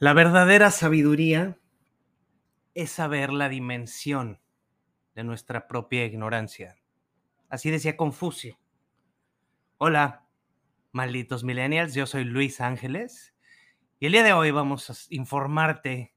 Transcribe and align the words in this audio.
La 0.00 0.12
verdadera 0.12 0.70
sabiduría 0.70 1.58
es 2.74 2.90
saber 2.92 3.32
la 3.32 3.48
dimensión 3.48 4.40
de 5.16 5.24
nuestra 5.24 5.66
propia 5.66 6.04
ignorancia. 6.04 6.76
Así 7.48 7.70
decía 7.70 7.96
Confucio. 7.96 8.60
Hola, 9.76 10.28
malditos 10.92 11.42
millennials, 11.42 11.94
yo 11.94 12.06
soy 12.06 12.22
Luis 12.22 12.60
Ángeles 12.60 13.34
y 13.98 14.06
el 14.06 14.12
día 14.12 14.22
de 14.22 14.32
hoy 14.32 14.52
vamos 14.52 14.88
a 14.88 14.94
informarte 15.10 16.14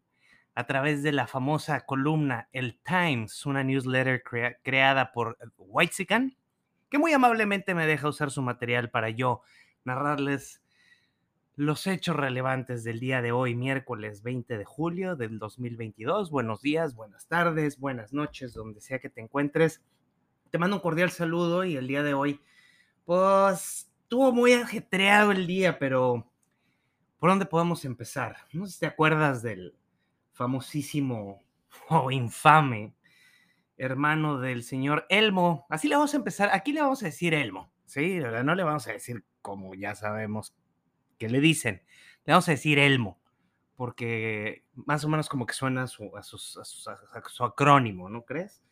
a 0.54 0.66
través 0.66 1.04
de 1.04 1.12
la 1.12 1.28
famosa 1.28 1.82
columna 1.82 2.50
El 2.52 2.80
Times, 2.84 3.46
una 3.46 3.64
newsletter 3.64 4.24
creada 4.62 5.12
por 5.12 5.38
Whitezican, 5.58 6.36
que 6.90 6.98
muy 6.98 7.14
amablemente 7.14 7.74
me 7.74 7.88
deja 7.88 8.10
usar 8.10 8.32
su 8.32 8.42
material 8.42 8.90
para 8.90 9.10
yo 9.10 9.42
narrarles 9.86 10.62
los 11.56 11.86
hechos 11.88 12.16
relevantes 12.16 12.84
del 12.84 13.00
día 13.00 13.22
de 13.22 13.32
hoy, 13.32 13.56
miércoles 13.56 14.24
20 14.24 14.58
de 14.58 14.66
julio 14.66 15.16
del 15.16 15.40
2022. 15.40 16.32
Buenos 16.32 16.62
días, 16.62 16.96
buenas 16.96 17.28
tardes, 17.28 17.80
buenas 17.80 18.14
noches, 18.14 18.54
donde 18.54 18.82
sea 18.82 19.00
que 19.00 19.10
te 19.10 19.22
encuentres. 19.22 19.82
Te 20.50 20.58
mando 20.58 20.78
un 20.78 20.82
cordial 20.82 21.12
saludo 21.12 21.64
y 21.64 21.78
el 21.78 21.88
día 21.88 22.04
de 22.04 22.14
hoy, 22.14 22.42
pues, 23.06 23.90
estuvo 24.04 24.32
muy 24.34 24.54
ajetreado 24.54 25.32
el 25.32 25.48
día, 25.48 25.80
pero 25.80 26.30
¿por 27.20 27.30
dónde 27.30 27.46
podemos 27.46 27.86
empezar? 27.86 28.38
No 28.52 28.66
sé 28.66 28.74
si 28.74 28.80
te 28.80 28.86
acuerdas 28.88 29.42
del 29.42 29.76
famosísimo 30.42 31.44
o 31.90 32.10
infame 32.10 32.96
hermano 33.78 34.40
del 34.40 34.64
señor 34.64 35.06
Elmo. 35.10 35.68
Así 35.70 35.88
le 35.88 35.96
vamos 35.96 36.16
a 36.16 36.18
empezar. 36.18 36.50
Aquí 36.52 36.74
le 36.74 36.82
vamos 36.82 37.04
a 37.04 37.06
decir 37.06 37.36
Elmo, 37.36 37.72
¿sí? 37.86 38.20
No 38.44 38.56
le 38.56 38.64
vamos 38.64 38.88
a 38.88 38.94
decir 38.94 39.24
como 39.44 39.76
ya 39.76 39.94
sabemos 39.94 40.56
que 41.20 41.30
le 41.30 41.40
dicen. 41.42 41.84
Le 42.26 42.34
vamos 42.34 42.48
a 42.48 42.54
decir 42.54 42.80
Elmo, 42.80 43.20
porque 43.76 44.66
más 44.74 45.06
o 45.06 45.10
menos 45.10 45.30
como 45.30 45.46
que 45.46 45.54
suena 45.54 45.84
a 45.84 45.88
su, 45.88 46.12
a 46.16 46.24
su 46.24 47.44
acrónimo, 47.44 48.10
¿no 48.10 48.26
crees? 48.26 48.64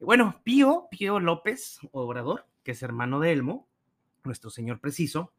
Bueno, 0.00 0.40
Pío, 0.42 0.88
Pío 0.90 1.20
López 1.20 1.80
Obrador, 1.92 2.46
que 2.64 2.70
es 2.72 2.82
hermano 2.82 3.20
de 3.20 3.32
Elmo, 3.32 3.68
nuestro 4.24 4.48
señor 4.48 4.80
preciso, 4.80 5.34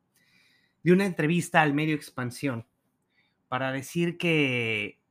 dio 0.84 0.94
una 0.94 1.06
entrevista 1.06 1.64
al 1.64 1.74
medio 1.74 1.96
Expansión 1.96 2.68
para 3.48 3.72
decir 3.72 4.18
que 4.18 5.03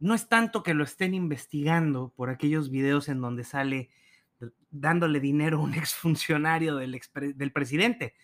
no 0.00 0.14
es 0.14 0.28
tanto 0.28 0.62
que 0.62 0.74
lo 0.74 0.84
estén 0.84 1.14
investigando 1.14 2.12
por 2.16 2.30
aquellos 2.30 2.70
videos 2.70 3.08
en 3.08 3.20
donde 3.20 3.44
sale 3.44 3.90
dándole 4.70 5.20
dinero 5.20 5.58
a 5.58 5.62
un 5.62 5.74
exfuncionario 5.74 6.76
del, 6.76 7.00
del 7.34 7.52
presidente, 7.52 8.14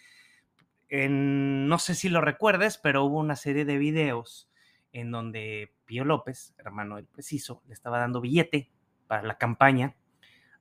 no 1.09 1.79
sé 1.79 1.95
si 1.95 2.09
lo 2.09 2.21
recuerdes, 2.21 2.79
pero 2.79 3.05
hubo 3.05 3.19
una 3.19 3.37
serie 3.37 3.65
de 3.65 3.79
videos 3.79 4.49
en 4.93 5.11
donde 5.11 5.75
Pío 5.87 6.05
López, 6.05 6.55
hermano 6.59 6.97
del 6.97 7.07
preciso, 7.07 7.63
le 7.67 7.75
estaba 7.75 7.99
dando 7.99 8.21
billete 8.21 8.71
para 9.07 9.23
la 9.23 9.37
campaña 9.37 9.97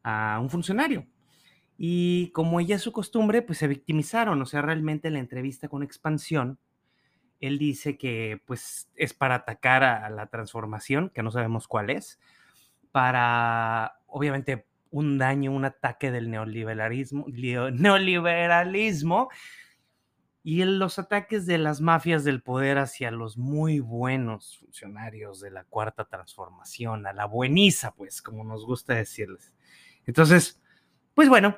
a 0.02 0.40
un 0.42 0.50
funcionario. 0.50 1.06
Y 1.78 2.32
como 2.32 2.60
ya 2.62 2.76
es 2.76 2.82
su 2.82 2.92
costumbre, 2.92 3.42
pues 3.42 3.60
se 3.60 3.68
victimizaron. 3.68 4.42
O 4.42 4.46
sea, 4.46 4.62
realmente 4.62 5.08
en 5.08 5.16
la 5.16 5.20
entrevista 5.20 5.68
con 5.68 5.84
Expansión, 5.84 6.60
él 7.48 7.58
dice 7.58 7.98
que 7.98 8.42
pues 8.46 8.90
es 8.96 9.14
para 9.14 9.36
atacar 9.36 9.84
a 9.84 10.10
la 10.10 10.28
transformación, 10.28 11.10
que 11.10 11.24
no 11.24 11.32
sabemos 11.32 11.68
cuál 11.68 11.90
es, 11.90 12.20
para 12.94 14.00
obviamente 14.08 14.66
un 14.92 15.18
daño, 15.18 15.52
un 15.52 15.66
ataque 15.66 16.10
del 16.10 16.32
neoliberalismo, 16.32 17.26
neoliberalismo 17.28 19.30
y 20.42 20.64
los 20.64 21.00
ataques 21.00 21.46
de 21.46 21.58
las 21.58 21.82
mafias 21.82 22.24
del 22.24 22.42
poder 22.42 22.78
hacia 22.78 23.12
los 23.12 23.38
muy 23.38 23.80
buenos 23.80 24.60
funcionarios 24.60 25.42
de 25.42 25.52
la 25.52 25.66
cuarta 25.66 26.06
transformación, 26.06 27.08
a 27.08 27.14
la 27.14 27.26
bueniza, 27.26 27.94
pues, 27.94 28.22
como 28.22 28.46
nos 28.46 28.66
gusta 28.66 28.94
decirles. 28.94 29.54
Entonces, 30.06 30.62
pues 31.14 31.28
bueno, 31.28 31.58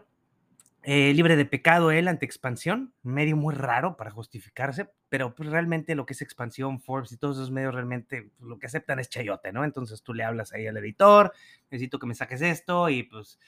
eh, 0.88 1.12
libre 1.16 1.36
de 1.36 1.46
pecado 1.46 1.90
él 1.90 2.08
ante 2.08 2.28
expansión, 2.28 2.94
medio 3.02 3.36
muy 3.36 3.56
raro 3.56 3.98
para 3.98 4.12
justificarse, 4.12 4.92
pero 5.10 5.34
pues 5.34 5.50
realmente 5.50 5.96
lo 5.96 6.06
que 6.06 6.14
es 6.14 6.22
expansión, 6.22 6.80
Forbes 6.80 7.12
y 7.12 7.18
todos 7.18 7.38
esos 7.38 7.50
medios 7.50 7.74
realmente 7.74 8.30
pues, 8.38 8.48
lo 8.48 8.60
que 8.60 8.68
aceptan 8.68 9.00
es 9.00 9.10
chayote, 9.10 9.52
¿no? 9.52 9.64
Entonces 9.64 10.04
tú 10.04 10.14
le 10.14 10.24
hablas 10.24 10.54
ahí 10.54 10.68
al 10.68 10.78
editor, 10.78 11.34
necesito 11.72 11.98
que 11.98 12.06
me 12.06 12.14
saques 12.14 12.40
esto 12.44 12.88
y 12.90 13.02
pues 13.02 13.40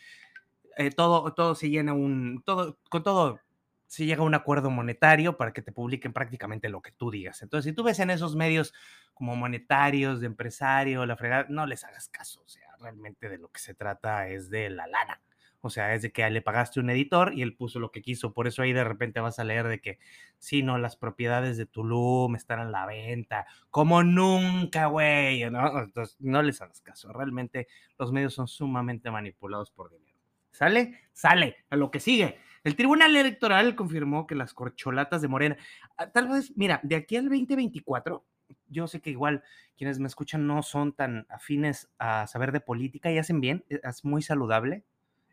eh, 0.78 0.90
todo, 0.90 1.32
todo 1.36 1.54
se 1.54 1.70
llena 1.70 1.94
un, 1.94 2.42
todo, 2.44 2.80
con 2.90 3.04
todo 3.04 3.40
si 3.86 4.08
llega 4.08 4.22
a 4.22 4.26
un 4.26 4.34
acuerdo 4.34 4.72
monetario 4.72 5.38
para 5.38 5.54
que 5.54 5.62
te 5.62 5.72
publiquen 5.72 6.14
prácticamente 6.14 6.70
lo 6.70 6.82
que 6.82 6.92
tú 6.92 7.12
digas. 7.12 7.44
Entonces, 7.44 7.70
si 7.70 7.76
tú 7.76 7.84
ves 7.84 8.00
en 8.00 8.10
esos 8.10 8.36
medios 8.36 8.74
como 9.14 9.36
monetarios, 9.36 10.22
de 10.22 10.26
empresario, 10.26 11.06
la 11.06 11.16
fregada, 11.16 11.46
no 11.50 11.68
les 11.68 11.84
hagas 11.84 12.10
caso. 12.10 12.42
O 12.44 12.48
sea, 12.48 12.68
realmente 12.80 13.30
de 13.30 13.38
lo 13.38 13.50
que 13.50 13.60
se 13.60 13.76
trata 13.76 14.28
es 14.28 14.50
de 14.50 14.72
la 14.72 14.88
lana. 14.88 15.22
O 15.62 15.70
sea, 15.70 15.94
es 15.94 16.02
de 16.02 16.12
que 16.12 16.30
le 16.30 16.42
pagaste 16.42 16.80
un 16.80 16.90
editor 16.90 17.34
y 17.34 17.42
él 17.42 17.56
puso 17.56 17.80
lo 17.80 17.92
que 17.92 18.02
quiso. 18.02 18.34
Por 18.34 18.48
eso 18.48 18.62
ahí 18.62 18.74
de 18.74 18.84
repente 18.84 19.20
vas 19.20 19.40
a 19.40 19.44
leer 19.44 19.68
de 19.68 19.82
que, 19.82 20.00
sí, 20.38 20.64
no, 20.64 20.78
las 20.78 20.96
propiedades 20.96 21.58
de 21.58 21.66
Tulum 21.66 22.36
están 22.36 22.60
a 22.60 22.66
la 22.66 22.86
venta. 22.86 23.46
Como 23.70 24.04
nunca, 24.04 24.88
güey. 24.88 25.50
¿no? 25.50 25.84
Entonces, 25.84 26.18
no 26.20 26.42
les 26.42 26.62
hagas 26.62 26.82
caso. 26.82 27.12
Realmente 27.12 27.68
los 27.98 28.12
medios 28.12 28.34
son 28.34 28.48
sumamente 28.48 29.10
manipulados 29.12 29.72
por 29.72 29.92
dinero. 29.92 30.18
¿Sale? 30.52 31.02
Sale. 31.14 31.58
A 31.70 31.76
lo 31.76 31.92
que 31.92 32.00
sigue. 32.00 32.38
El 32.64 32.76
Tribunal 32.76 33.16
Electoral 33.16 33.76
confirmó 33.76 34.28
que 34.28 34.36
las 34.36 34.54
corcholatas 34.54 35.22
de 35.22 35.28
Morena, 35.28 35.58
ah, 35.98 36.12
tal 36.12 36.28
vez, 36.28 36.52
mira, 36.58 36.80
de 36.84 36.96
aquí 36.96 37.16
al 37.16 37.30
2024, 37.30 38.26
yo 38.68 38.88
sé 38.88 39.02
que 39.02 39.10
igual 39.10 39.44
quienes 39.78 40.00
me 40.00 40.08
escuchan 40.08 40.48
no 40.48 40.64
son 40.64 40.94
tan 40.94 41.26
afines 41.30 41.90
a 41.98 42.28
saber 42.28 42.52
de 42.52 42.60
política 42.60 43.12
y 43.12 43.18
hacen 43.18 43.40
bien, 43.40 43.64
e, 43.70 43.80
es 43.84 44.04
muy 44.04 44.22
saludable. 44.22 44.84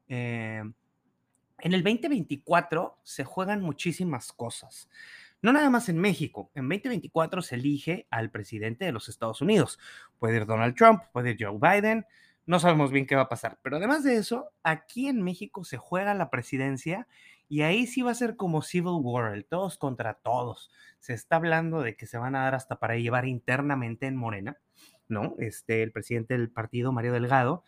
Em, 0.08 0.74
en 1.58 1.72
el 1.72 1.82
2024 1.82 2.98
se 3.02 3.24
juegan 3.24 3.62
muchísimas 3.62 4.32
cosas. 4.32 4.88
No 5.42 5.52
nada 5.52 5.70
más 5.70 5.88
en 5.88 5.98
México. 5.98 6.50
En 6.54 6.68
2024 6.68 7.42
se 7.42 7.56
elige 7.56 8.06
al 8.10 8.30
presidente 8.30 8.84
de 8.84 8.92
los 8.92 9.08
Estados 9.08 9.40
Unidos. 9.40 9.78
Puede 10.18 10.36
ir 10.36 10.46
Donald 10.46 10.74
Trump, 10.74 11.02
puede 11.12 11.30
ir 11.30 11.36
Joe 11.38 11.58
Biden, 11.58 12.06
no 12.46 12.60
sabemos 12.60 12.90
bien 12.90 13.06
qué 13.06 13.16
va 13.16 13.22
a 13.22 13.28
pasar. 13.28 13.58
Pero 13.62 13.76
además 13.76 14.04
de 14.04 14.16
eso, 14.16 14.50
aquí 14.62 15.08
en 15.08 15.22
México 15.22 15.64
se 15.64 15.78
juega 15.78 16.14
la 16.14 16.30
presidencia 16.30 17.06
y 17.48 17.62
ahí 17.62 17.86
sí 17.86 18.02
va 18.02 18.10
a 18.10 18.14
ser 18.14 18.36
como 18.36 18.62
Civil 18.62 19.00
War, 19.00 19.34
el 19.34 19.44
todos 19.44 19.78
contra 19.78 20.14
todos. 20.14 20.70
Se 20.98 21.14
está 21.14 21.36
hablando 21.36 21.80
de 21.80 21.96
que 21.96 22.06
se 22.06 22.18
van 22.18 22.36
a 22.36 22.44
dar 22.44 22.54
hasta 22.54 22.78
para 22.78 22.96
llevar 22.96 23.26
internamente 23.26 24.06
en 24.06 24.16
Morena, 24.16 24.58
¿no? 25.08 25.34
Este, 25.38 25.82
el 25.82 25.92
presidente 25.92 26.36
del 26.36 26.50
partido, 26.50 26.92
Mario 26.92 27.12
Delgado, 27.12 27.64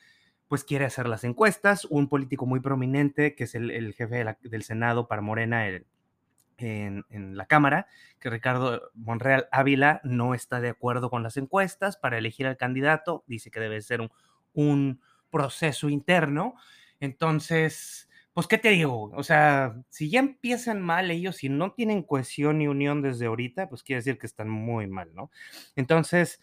pues 0.49 0.65
quiere 0.65 0.85
hacer 0.85 1.09
las 1.09 1.25
encuestas. 1.25 1.85
Un 1.87 2.09
político 2.09 2.47
muy 2.47 2.61
prominente, 2.61 3.35
que 3.35 3.45
es 3.45 3.55
el, 3.55 3.93
jefe 3.95 4.25
del 4.43 4.63
Senado 4.63 5.09
para 5.09 5.23
Morena 5.23 5.69
en, 5.69 7.05
en, 7.11 7.37
la 7.37 7.47
Cámara, 7.47 7.87
que 8.21 8.31
Ricardo 8.31 8.91
Monreal 8.95 9.49
Ávila 9.53 10.01
no 10.05 10.35
está 10.35 10.61
de 10.61 10.71
acuerdo 10.71 11.11
con 11.11 11.23
las 11.23 11.37
encuestas 11.37 11.97
para 11.97 12.19
elegir 12.19 12.47
al 12.47 12.57
candidato. 12.57 13.25
Dice 13.27 13.51
que 13.51 13.61
debe 13.61 13.81
ser 13.83 14.01
un 14.01 14.11
un 14.57 15.01
proceso 15.31 15.89
interno. 15.89 16.57
Entonces, 16.99 18.09
pues, 18.33 18.49
¿qué 18.49 18.59
te 18.59 18.71
digo? 18.71 19.13
O 19.15 19.23
sea, 19.23 19.77
si 19.91 20.11
ya 20.11 20.19
empiezan 20.19 20.83
mal 20.83 21.11
ellos 21.11 21.45
y 21.45 21.49
no 21.49 21.73
tienen 21.73 22.03
cohesión 22.03 22.59
ni 22.59 22.67
unión 22.67 23.03
desde 23.03 23.27
ahorita, 23.27 23.69
pues 23.69 23.85
quiere 23.85 24.01
decir 24.01 24.19
que 24.19 24.27
están 24.27 24.49
muy 24.49 24.89
mal, 24.89 25.15
¿no? 25.15 25.31
Entonces, 25.77 26.41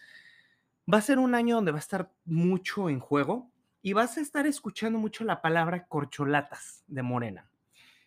va 0.92 0.98
a 0.98 1.02
ser 1.02 1.18
un 1.18 1.34
año 1.34 1.56
donde 1.56 1.72
va 1.72 1.78
a 1.78 1.80
estar 1.80 2.10
mucho 2.24 2.88
en 2.88 3.00
juego 3.00 3.50
y 3.84 3.92
vas 3.92 4.16
a 4.16 4.22
estar 4.22 4.46
escuchando 4.46 4.98
mucho 4.98 5.24
la 5.24 5.42
palabra 5.42 5.86
corcholatas 5.86 6.82
de 6.86 7.02
Morena. 7.02 7.50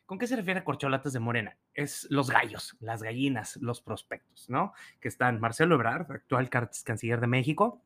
¿Con 0.08 0.18
qué 0.18 0.26
se 0.26 0.36
refiere 0.36 0.62
a 0.62 0.64
corcholatas 0.64 1.14
de 1.14 1.20
Morena? 1.20 1.56
Es 1.76 2.08
los 2.10 2.32
gallos, 2.32 2.76
las 2.80 3.04
gallinas, 3.04 3.58
los 3.62 3.84
prospectos, 3.84 4.50
¿no? 4.50 4.74
Que 5.00 5.08
están 5.08 5.40
Marcelo 5.40 5.76
Ebrard, 5.76 6.12
actual 6.12 6.50
canciller 6.50 7.22
de 7.22 7.28
México, 7.28 7.84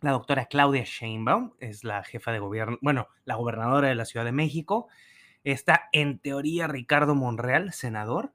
la 0.00 0.12
doctora 0.12 0.46
Claudia 0.46 0.84
Sheinbaum 0.84 1.52
es 1.60 1.84
la 1.84 2.02
jefa 2.02 2.32
de 2.32 2.38
gobierno, 2.38 2.78
bueno, 2.80 3.08
la 3.26 3.34
gobernadora 3.34 3.88
de 3.88 3.94
la 3.94 4.06
Ciudad 4.06 4.24
de 4.24 4.32
México. 4.32 4.88
Está 5.44 5.90
en 5.92 6.20
teoría 6.20 6.66
Ricardo 6.66 7.14
Monreal, 7.14 7.74
senador. 7.74 8.32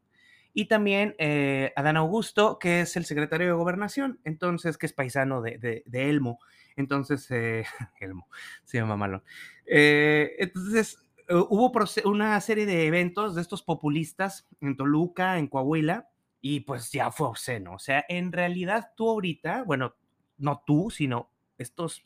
Y 0.53 0.65
también 0.65 1.15
eh, 1.19 1.73
Adán 1.75 1.97
Augusto, 1.97 2.57
que 2.59 2.81
es 2.81 2.95
el 2.97 3.05
secretario 3.05 3.47
de 3.47 3.53
gobernación, 3.53 4.19
entonces, 4.23 4.77
que 4.77 4.85
es 4.85 4.93
paisano 4.93 5.41
de, 5.41 5.83
Elmo. 5.91 6.39
Entonces, 6.75 7.29
eh, 7.31 7.65
Elmo, 7.99 8.27
se 8.63 8.77
llama 8.77 8.97
Malón. 8.97 9.23
Eh, 9.65 10.35
entonces, 10.39 10.99
hubo 11.29 11.71
una 12.05 12.41
serie 12.41 12.65
de 12.65 12.87
eventos 12.87 13.35
de 13.35 13.41
estos 13.41 13.61
populistas 13.61 14.47
en 14.61 14.75
Toluca, 14.75 15.37
en 15.37 15.47
Coahuila, 15.47 16.09
y 16.41 16.61
pues 16.61 16.91
ya 16.91 17.11
fue 17.11 17.27
obsceno. 17.27 17.73
O 17.73 17.79
sea, 17.79 18.05
en 18.09 18.31
realidad 18.31 18.93
tú 18.95 19.09
ahorita, 19.09 19.63
bueno, 19.63 19.95
no 20.37 20.63
tú, 20.65 20.89
sino 20.89 21.31
estos 21.57 22.05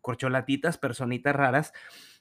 corcholatitas, 0.00 0.78
personitas 0.78 1.34
raras, 1.34 1.72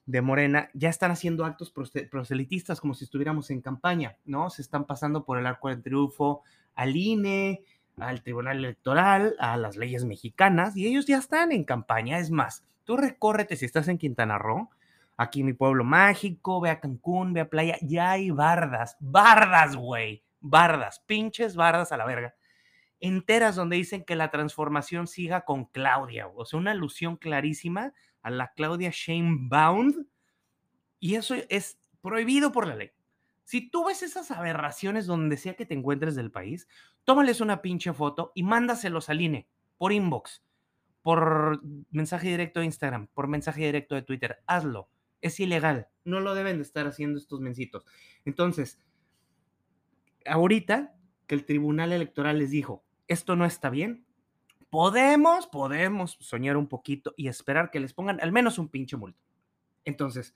de 0.08 0.22
Morena 0.22 0.70
ya 0.74 0.90
están 0.90 1.12
haciendo 1.12 1.46
actos 1.46 1.72
proselitistas 2.10 2.80
como 2.80 2.94
si 2.94 3.04
estuviéramos 3.04 3.52
en 3.52 3.62
campaña, 3.62 4.18
¿no? 4.26 4.50
Se 4.50 4.62
están 4.62 4.86
pasando 4.86 5.26
por 5.26 5.38
el 5.38 5.46
arco 5.46 5.68
del 5.68 5.84
triunfo 5.84 6.44
al 6.76 6.96
INE, 6.96 7.64
al 7.98 8.24
Tribunal 8.24 8.58
Electoral, 8.58 9.36
a 9.38 9.58
las 9.58 9.76
leyes 9.76 10.06
mexicanas, 10.06 10.78
y 10.78 10.88
ellos 10.88 11.06
ya 11.06 11.18
están 11.18 11.52
en 11.52 11.66
campaña. 11.66 12.20
Es 12.20 12.32
más, 12.32 12.66
tú 12.86 12.96
recórrete 12.96 13.58
si 13.58 13.66
estás 13.66 13.90
en 13.90 13.98
Quintana 13.98 14.38
Roo, 14.38 14.70
aquí 15.18 15.44
mi 15.44 15.54
pueblo 15.54 15.84
mágico, 15.84 16.62
ve 16.62 16.70
a 16.70 16.80
Cancún, 16.80 17.34
ve 17.34 17.42
a 17.42 17.50
playa, 17.50 17.78
ya 17.82 18.12
hay 18.12 18.32
bardas, 18.32 18.96
bardas, 19.02 19.76
güey, 19.76 20.24
bardas, 20.40 21.02
pinches 21.06 21.58
bardas 21.58 21.92
a 21.92 21.98
la 21.98 22.06
verga, 22.06 22.34
enteras 23.02 23.56
donde 23.58 23.76
dicen 23.76 24.06
que 24.06 24.16
la 24.16 24.32
transformación 24.32 25.06
siga 25.06 25.42
con 25.42 25.66
Claudia, 25.66 26.30
o 26.30 26.46
sea, 26.46 26.60
una 26.60 26.72
alusión 26.72 27.18
clarísima 27.18 27.94
a 28.28 28.30
la 28.30 28.52
Claudia 28.56 28.92
Bound 29.50 30.06
y 31.00 31.16
eso 31.16 31.36
es 31.50 31.80
prohibido 32.02 32.52
por 32.52 32.68
la 32.68 32.76
ley. 32.76 32.92
Si 33.46 33.70
tú 33.70 33.86
ves 33.86 34.04
esas 34.04 34.32
aberraciones 34.32 35.06
donde 35.06 35.38
sea 35.38 35.56
que 35.56 35.66
te 35.66 35.74
encuentres 35.74 36.16
del 36.16 36.30
país, 36.30 36.68
tómales 37.06 37.40
una 37.40 37.62
pinche 37.62 37.94
foto 37.94 38.34
y 38.36 38.44
mándaselos 38.44 39.10
al 39.10 39.22
INE 39.22 39.48
por 39.78 39.94
inbox, 39.94 40.44
por 41.02 41.62
mensaje 41.90 42.28
directo 42.28 42.60
de 42.60 42.66
Instagram, 42.66 43.08
por 43.14 43.30
mensaje 43.30 43.66
directo 43.66 43.96
de 43.96 44.02
Twitter. 44.02 44.44
Hazlo. 44.46 44.90
Es 45.22 45.40
ilegal. 45.40 45.88
No 46.04 46.20
lo 46.20 46.36
deben 46.36 46.58
de 46.58 46.64
estar 46.64 46.86
haciendo 46.86 47.18
estos 47.18 47.40
mencitos. 47.40 47.86
Entonces, 48.26 48.80
ahorita 50.26 50.98
que 51.28 51.36
el 51.36 51.46
Tribunal 51.46 51.94
Electoral 51.94 52.40
les 52.40 52.52
dijo, 52.52 52.84
esto 53.08 53.38
no 53.38 53.46
está 53.46 53.70
bien, 53.70 54.07
podemos, 54.70 55.48
podemos 55.48 56.18
soñar 56.20 56.58
un 56.58 56.68
poquito 56.68 57.14
y 57.18 57.28
esperar 57.28 57.72
que 57.72 57.80
les 57.80 57.94
pongan 57.94 58.20
al 58.22 58.32
menos 58.32 58.60
un 58.60 58.70
pinche 58.70 58.98
multo. 58.98 59.20
Entonces, 59.86 60.36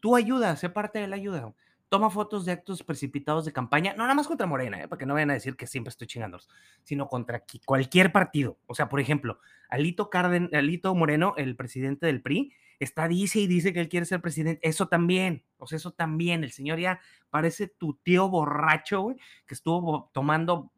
tú 0.00 0.16
ayuda, 0.16 0.56
sé 0.56 0.70
parte 0.70 0.98
de 0.98 1.08
la 1.08 1.16
ayuda. 1.16 1.52
Toma 1.88 2.08
fotos 2.08 2.46
de 2.46 2.52
actos 2.52 2.82
precipitados 2.82 3.44
de 3.44 3.52
campaña, 3.52 3.92
no 3.92 4.04
nada 4.04 4.14
más 4.14 4.26
contra 4.26 4.46
Morena, 4.46 4.82
¿eh? 4.82 4.88
para 4.88 4.98
que 4.98 5.04
no 5.04 5.12
vayan 5.12 5.30
a 5.30 5.34
decir 5.34 5.56
que 5.56 5.66
siempre 5.66 5.90
estoy 5.90 6.06
chingándolos, 6.06 6.48
sino 6.84 7.06
contra 7.06 7.44
cualquier 7.66 8.12
partido. 8.12 8.58
O 8.66 8.74
sea, 8.74 8.88
por 8.88 8.98
ejemplo, 8.98 9.40
Alito, 9.68 10.08
Carden, 10.08 10.48
Alito 10.54 10.94
Moreno, 10.94 11.34
el 11.36 11.54
presidente 11.54 12.06
del 12.06 12.22
PRI, 12.22 12.52
está, 12.78 13.08
dice 13.08 13.40
y 13.40 13.46
dice 13.46 13.74
que 13.74 13.80
él 13.80 13.90
quiere 13.90 14.06
ser 14.06 14.22
presidente. 14.22 14.66
Eso 14.66 14.88
también, 14.88 15.44
o 15.58 15.66
sea, 15.66 15.76
eso 15.76 15.90
también. 15.90 16.44
El 16.44 16.52
señor 16.52 16.78
ya 16.78 17.00
parece 17.28 17.68
tu 17.68 17.94
tío 18.02 18.28
borracho, 18.28 19.02
güey, 19.02 19.16
que 19.46 19.54
estuvo 19.54 20.10
tomando 20.14 20.72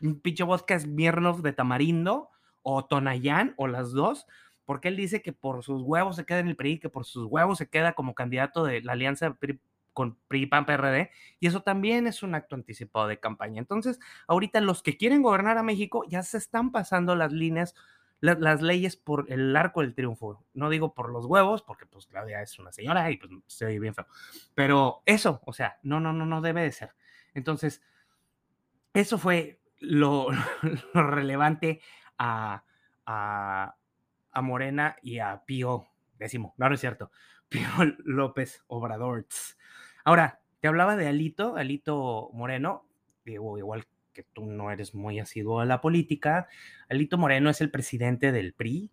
un 0.00 0.20
pinche 0.20 0.44
vodka 0.44 0.78
Smirnoff 0.78 1.42
de 1.42 1.52
tamarindo 1.52 2.30
o 2.64 2.84
Tonayán 2.84 3.54
o 3.56 3.68
las 3.68 3.92
dos, 3.92 4.26
porque 4.64 4.88
él 4.88 4.96
dice 4.96 5.22
que 5.22 5.32
por 5.32 5.62
sus 5.62 5.82
huevos 5.82 6.16
se 6.16 6.24
queda 6.24 6.40
en 6.40 6.48
el 6.48 6.56
PRI, 6.56 6.80
que 6.80 6.88
por 6.88 7.04
sus 7.04 7.26
huevos 7.26 7.58
se 7.58 7.68
queda 7.68 7.92
como 7.92 8.14
candidato 8.14 8.64
de 8.64 8.80
la 8.82 8.92
alianza 8.92 9.36
con 9.92 10.16
PRI, 10.26 10.46
PAN, 10.46 10.66
PRD, 10.66 11.10
y 11.38 11.46
eso 11.46 11.62
también 11.62 12.06
es 12.06 12.22
un 12.22 12.34
acto 12.34 12.56
anticipado 12.56 13.06
de 13.06 13.20
campaña. 13.20 13.60
Entonces, 13.60 14.00
ahorita 14.26 14.60
los 14.60 14.82
que 14.82 14.96
quieren 14.96 15.22
gobernar 15.22 15.58
a 15.58 15.62
México 15.62 16.04
ya 16.08 16.22
se 16.22 16.38
están 16.38 16.72
pasando 16.72 17.14
las 17.14 17.32
líneas, 17.32 17.74
las, 18.20 18.62
leyes 18.62 18.96
por 18.96 19.30
el 19.30 19.54
arco 19.54 19.82
del 19.82 19.94
triunfo. 19.94 20.42
No 20.54 20.70
digo 20.70 20.94
por 20.94 21.10
los 21.10 21.26
huevos, 21.26 21.62
porque 21.62 21.84
pues 21.84 22.06
Claudia 22.06 22.40
es 22.40 22.58
una 22.58 22.72
señora 22.72 23.10
y 23.10 23.18
pues 23.18 23.30
se 23.46 23.66
oye 23.66 23.78
bien 23.78 23.94
feo, 23.94 24.06
pero 24.54 25.02
eso, 25.04 25.42
o 25.44 25.52
sea, 25.52 25.78
no, 25.82 26.00
no, 26.00 26.12
no, 26.12 26.24
no 26.24 26.40
debe 26.40 26.62
de 26.62 26.72
ser. 26.72 26.94
Entonces, 27.34 27.82
eso 28.94 29.18
fue 29.18 29.60
lo 29.78 30.28
relevante 30.94 31.82
a, 32.18 32.64
a, 33.06 33.74
Morena 34.42 34.96
y 35.02 35.18
a 35.18 35.44
Pío 35.46 35.86
décimo, 36.18 36.54
no, 36.56 36.68
no 36.68 36.74
es 36.74 36.80
cierto, 36.80 37.10
Pío 37.48 37.68
López 38.04 38.62
Obrador. 38.66 39.26
Ahora, 40.04 40.40
te 40.60 40.68
hablaba 40.68 40.96
de 40.96 41.08
Alito, 41.08 41.56
Alito 41.56 42.30
Moreno, 42.32 42.86
digo, 43.24 43.58
igual 43.58 43.86
que 44.12 44.22
tú 44.22 44.46
no 44.46 44.70
eres 44.70 44.94
muy 44.94 45.18
asiduo 45.18 45.60
a 45.60 45.66
la 45.66 45.80
política, 45.80 46.48
Alito 46.88 47.18
Moreno 47.18 47.50
es 47.50 47.60
el 47.60 47.70
presidente 47.70 48.32
del 48.32 48.54
PRI 48.54 48.90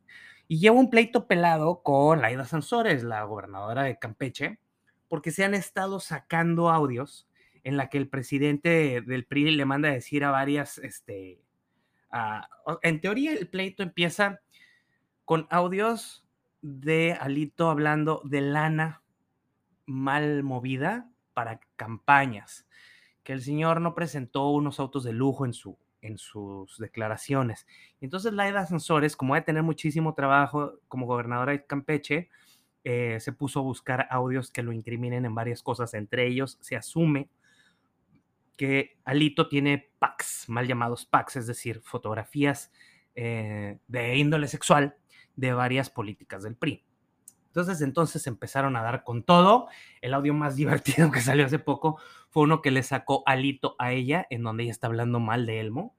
y 0.48 0.60
lleva 0.60 0.80
un 0.80 0.90
pleito 0.90 1.28
pelado 1.28 1.82
con 1.84 2.22
Laida 2.22 2.46
Sansores, 2.46 3.04
la 3.04 3.24
gobernadora 3.24 3.84
de 3.84 4.00
Campeche, 4.00 4.60
porque 5.08 5.32
se 5.32 5.46
han 5.46 5.54
estado 5.54 6.00
sacando 6.00 6.70
audios 6.70 7.30
en 7.64 7.78
la 7.78 7.90
que 7.90 7.98
el 7.98 8.10
presidente 8.10 9.02
del 9.02 9.26
PRI 9.26 9.52
le 9.52 9.66
manda 9.66 9.90
a 9.90 9.94
decir 9.94 10.24
a 10.24 10.32
varias 10.32 10.78
este, 10.80 11.40
en 12.82 13.02
teoría 13.02 13.34
el 13.34 13.48
pleito 13.48 13.84
empieza 13.84 14.42
con 15.26 15.48
audios 15.50 16.26
de 16.62 17.14
Alito 17.14 17.70
hablando 17.70 18.22
de 18.26 18.42
lana 18.42 19.02
mal 19.86 20.44
movida 20.44 21.10
para 21.34 21.60
campañas, 21.76 22.68
que 23.24 23.34
el 23.34 23.42
señor 23.42 23.82
no 23.82 23.96
presentó 23.96 24.50
unos 24.50 24.80
autos 24.80 25.04
de 25.04 25.14
lujo 25.14 25.46
en, 25.46 25.54
su, 25.54 25.78
en 26.02 26.18
sus 26.18 26.78
declaraciones. 26.78 27.66
Entonces 28.00 28.34
Laida 28.34 28.66
Sansores, 28.66 29.16
como 29.16 29.36
a 29.36 29.42
tener 29.42 29.64
muchísimo 29.64 30.14
trabajo 30.14 30.80
como 30.88 31.06
gobernadora 31.06 31.54
de 31.54 31.66
Campeche, 31.66 32.30
eh, 32.84 33.20
se 33.20 33.32
puso 33.32 33.60
a 33.60 33.64
buscar 33.64 34.08
audios 34.10 34.52
que 34.52 34.64
lo 34.64 34.72
incriminen 34.72 35.26
en 35.26 35.36
varias 35.36 35.62
cosas, 35.62 35.94
entre 35.94 36.28
ellos 36.28 36.58
se 36.62 36.76
asume 36.76 37.30
que 38.62 39.00
Alito 39.06 39.50
tiene 39.50 39.92
packs, 39.98 40.48
mal 40.48 40.68
llamados 40.68 41.08
packs, 41.08 41.36
es 41.36 41.48
decir, 41.48 41.82
fotografías 41.82 42.72
eh, 43.16 43.80
de 43.88 44.18
índole 44.18 44.48
sexual 44.48 44.98
de 45.36 45.52
varias 45.52 45.90
políticas 45.90 46.44
del 46.44 46.56
PRI. 46.56 46.86
Entonces, 47.48 47.82
entonces 47.82 48.28
empezaron 48.28 48.76
a 48.76 48.84
dar 48.84 49.04
con 49.04 49.24
todo. 49.24 49.68
El 50.00 50.14
audio 50.14 50.36
más 50.36 50.56
divertido 50.58 51.10
que 51.10 51.22
salió 51.22 51.48
hace 51.48 51.58
poco 51.58 51.98
fue 52.30 52.44
uno 52.44 52.62
que 52.62 52.70
le 52.70 52.84
sacó 52.84 53.24
Alito 53.26 53.76
a 53.80 53.94
ella, 53.94 54.28
en 54.30 54.44
donde 54.44 54.62
ella 54.62 54.74
está 54.74 54.86
hablando 54.86 55.20
mal 55.20 55.48
de 55.48 55.60
Elmo. 55.60 55.96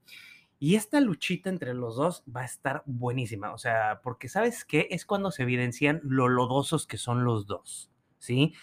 Y 0.57 0.75
esta 0.75 1.01
luchita 1.01 1.49
entre 1.49 1.73
los 1.73 1.97
dos 1.97 2.23
va 2.33 2.43
a 2.43 2.45
estar 2.45 2.83
buenísima. 2.85 3.51
O 3.51 3.57
sea, 3.57 3.99
porque 4.01 4.29
¿sabes 4.29 4.63
qué? 4.63 4.87
Es 4.89 5.05
cuando 5.05 5.31
se 5.31 5.43
evidencian 5.43 5.99
lo 6.05 6.29
lodosos 6.29 6.87
que 6.87 6.97
son 6.97 7.25
los 7.25 7.45
dos. 7.45 7.91
¿Sí? 8.19 8.53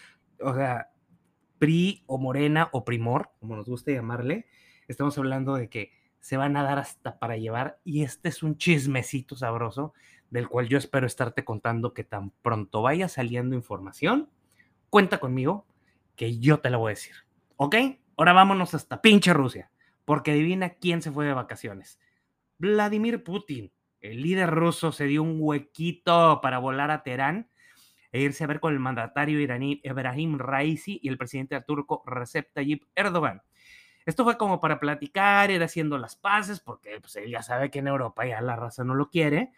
O 0.41 0.55
sea, 0.55 0.91
PRI 1.61 2.03
o 2.07 2.17
Morena 2.19 2.71
o 2.73 2.85
Primor, 2.87 3.31
como 3.39 3.55
nos 3.55 3.69
gusta 3.69 3.93
llamarle, 3.93 4.47
estamos 4.89 5.17
hablando 5.19 5.55
de 5.55 5.69
que 5.69 5.93
se 6.19 6.39
van 6.39 6.57
a 6.57 6.63
dar 6.63 6.79
hasta 6.79 7.19
para 7.19 7.37
llevar 7.37 7.79
y 7.85 8.03
este 8.03 8.31
es 8.31 8.43
un 8.43 8.57
chismecito 8.57 9.37
sabroso 9.37 9.93
del 10.31 10.49
cual 10.49 10.69
yo 10.69 10.79
espero 10.79 11.07
estarte 11.07 11.45
contando 11.45 11.93
que 11.93 12.03
tan 12.03 12.31
pronto 12.43 12.81
vaya 12.81 13.09
saliendo 13.09 13.55
información, 13.55 14.31
cuenta 14.89 15.21
conmigo 15.21 15.67
que 16.17 16.39
yo 16.39 16.61
te 16.61 16.71
la 16.71 16.79
voy 16.79 16.89
a 16.89 16.97
decir. 16.97 17.15
¿Ok? 17.57 17.77
Ahora 18.17 18.33
vámonos 18.33 18.73
hasta 18.73 19.03
pinche 19.03 19.35
Rusia, 19.35 19.71
porque 20.07 20.31
adivina 20.31 20.71
quién 20.71 21.03
se 21.03 21.13
fue 21.13 21.27
de 21.27 21.35
vacaciones. 21.35 22.01
Vladimir 22.59 23.23
Putin, 23.23 23.71
el 24.01 24.23
líder 24.23 24.51
ruso, 24.51 24.93
se 24.93 25.05
dio 25.05 25.23
un 25.23 25.37
huequito 25.39 26.41
para 26.41 26.59
volar 26.59 26.91
a 26.91 27.03
Teherán 27.03 27.51
e 28.13 28.21
irse 28.21 28.45
a 28.45 28.47
ver 28.47 28.61
con 28.61 28.73
el 28.73 28.81
mandatario 28.81 29.41
iraní 29.41 29.81
Ebrahim 29.85 30.39
Raisi 30.39 30.99
y 31.03 31.09
el 31.09 31.19
presidente 31.19 31.61
turco 31.61 32.03
Recep 32.07 32.53
Tayyip 32.53 32.85
Erdogan. 32.95 33.43
Esto 34.07 34.25
fue 34.25 34.39
como 34.39 34.61
para 34.61 34.81
platicar, 34.81 35.51
ir 35.51 35.63
haciendo 35.63 35.99
las 35.99 36.17
paces, 36.17 36.61
porque 36.61 37.01
pues, 37.01 37.17
él 37.17 37.31
ya 37.31 37.43
sabe 37.43 37.71
que 37.71 37.81
en 37.81 37.89
Europa 37.89 38.27
ya 38.27 38.41
la 38.41 38.57
raza 38.57 38.83
no 38.83 38.95
lo 38.95 39.11
quiere. 39.11 39.53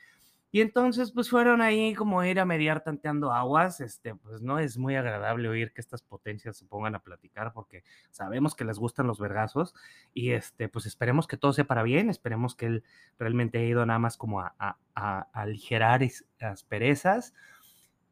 Y 0.55 0.61
entonces, 0.61 1.13
pues 1.13 1.31
fueron 1.31 1.63
ahí 1.63 1.95
como 1.95 2.23
ir 2.25 2.39
a 2.39 2.45
mediar 2.45 2.85
tanteando 2.85 3.33
aguas. 3.33 3.81
Este, 3.81 4.15
pues 4.15 4.43
no 4.43 4.59
es 4.59 4.77
muy 4.77 4.97
agradable 4.97 5.49
oír 5.49 5.73
que 5.73 5.81
estas 5.81 6.03
potencias 6.03 6.59
se 6.59 6.67
pongan 6.67 6.95
a 6.95 6.99
platicar 6.99 7.55
porque 7.55 7.85
sabemos 8.11 8.55
que 8.55 8.67
les 8.67 8.79
gustan 8.79 9.07
los 9.07 9.19
vergazos. 9.19 9.75
Y 10.13 10.33
este, 10.33 10.69
pues 10.69 10.85
esperemos 10.85 11.27
que 11.27 11.39
todo 11.39 11.55
sea 11.55 11.65
para 11.65 11.83
bien. 11.83 12.11
Esperemos 12.11 12.55
que 12.55 12.67
él 12.67 12.85
realmente 13.19 13.57
haya 13.57 13.69
ido 13.69 13.87
nada 13.87 13.99
más 13.99 14.19
como 14.19 14.41
a, 14.43 14.55
a, 14.59 14.77
a 14.95 15.21
aligerar 15.33 16.03
asperezas 16.41 17.33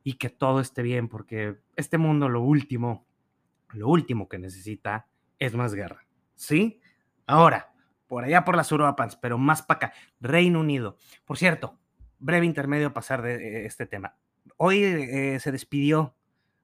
y 0.02 0.14
que 0.14 0.30
todo 0.30 0.60
esté 0.60 0.82
bien, 0.82 1.08
porque 1.08 1.56
este 1.76 1.98
mundo 1.98 2.28
lo 2.28 2.42
último, 2.42 3.06
lo 3.72 3.88
último 3.88 4.28
que 4.28 4.38
necesita 4.38 5.06
es 5.38 5.54
más 5.54 5.74
guerra, 5.74 6.06
¿sí? 6.34 6.80
Ahora, 7.26 7.72
por 8.06 8.24
allá 8.24 8.44
por 8.44 8.56
las 8.56 8.70
Europans, 8.72 9.16
pero 9.16 9.38
más 9.38 9.62
para 9.62 9.76
acá, 9.76 9.92
Reino 10.20 10.60
Unido. 10.60 10.96
Por 11.24 11.38
cierto, 11.38 11.78
breve 12.18 12.46
intermedio 12.46 12.88
a 12.88 12.92
pasar 12.92 13.22
de 13.22 13.34
eh, 13.34 13.66
este 13.66 13.86
tema. 13.86 14.16
Hoy 14.56 14.82
eh, 14.82 15.38
se 15.40 15.52
despidió 15.52 16.14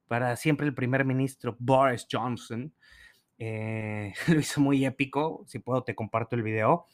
para 0.08 0.36
siempre 0.36 0.66
el 0.66 0.74
primer 0.74 1.04
ministro 1.04 1.56
Boris 1.58 2.06
Johnson. 2.10 2.72
Eh, 3.38 4.12
lo 4.28 4.40
hizo 4.40 4.60
muy 4.60 4.84
épico. 4.84 5.44
Si 5.46 5.58
puedo, 5.58 5.84
te 5.84 5.94
comparto 5.94 6.36
el 6.36 6.42
video. 6.42 6.86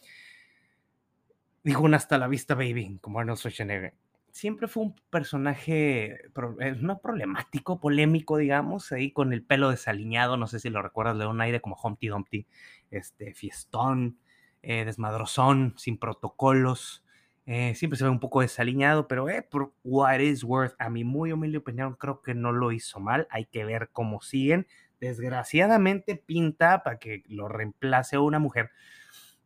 Dijo 1.65 1.83
un 1.83 1.95
hasta 1.95 2.19
la 2.19 2.27
vista, 2.27 2.55
baby, 2.55 2.99
como 3.01 3.21
Arnold 3.21 3.39
Schwarzenegger 3.39 3.95
siempre 4.33 4.69
fue 4.69 4.85
un 4.85 4.97
personaje 5.11 6.27
eh, 6.61 6.77
no 6.81 6.99
problemático, 7.01 7.81
polémico, 7.81 8.37
digamos, 8.39 8.91
ahí 8.93 9.13
con 9.13 9.33
el 9.33 9.45
pelo 9.45 9.71
desaliñado, 9.71 10.37
no 10.37 10.47
sé 10.49 10.59
si 10.61 10.71
lo 10.71 10.83
recuerdas, 10.83 11.19
de 11.19 11.27
un 11.27 11.41
aire 11.41 11.61
como 11.61 11.77
Humpty 11.83 12.09
Dumpty, 12.09 12.47
este, 12.91 13.35
fiestón, 13.35 14.19
eh, 14.63 14.85
desmadrozón, 14.85 15.75
sin 15.79 15.99
protocolos, 15.99 17.05
Eh, 17.45 17.75
siempre 17.75 17.99
se 17.99 18.05
ve 18.05 18.11
un 18.11 18.21
poco 18.21 18.41
desaliñado, 18.41 19.09
pero 19.09 19.29
eh, 19.29 19.43
por 19.43 19.75
what 19.83 20.21
is 20.21 20.45
worth, 20.45 20.75
a 20.79 20.89
mi 20.91 21.03
muy 21.03 21.33
humilde 21.33 21.59
opinión, 21.59 21.95
creo 21.97 22.23
que 22.23 22.35
no 22.35 22.53
lo 22.53 22.71
hizo 22.71 23.01
mal. 23.01 23.27
Hay 23.31 23.47
que 23.47 23.65
ver 23.65 23.91
cómo 23.93 24.21
siguen. 24.23 24.69
Desgraciadamente 25.01 26.15
pinta 26.17 26.85
para 26.85 26.99
que 27.01 27.25
lo 27.27 27.49
reemplace 27.49 28.17
una 28.19 28.39
mujer 28.39 28.71